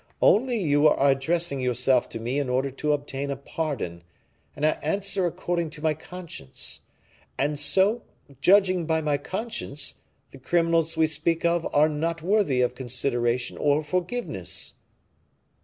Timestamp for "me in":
2.19-2.49